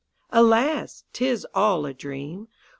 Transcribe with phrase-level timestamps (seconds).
[0.31, 1.03] Alas!
[1.13, 2.47] 't is all a dream.